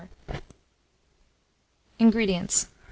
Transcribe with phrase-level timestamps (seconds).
[1.99, 2.69] INGREDIENTS.